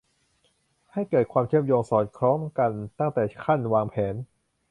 [0.93, 4.15] ให้เกิดความเชื่อมโยงสอดคล้องกันตั้งแต่ขั้นวางแผน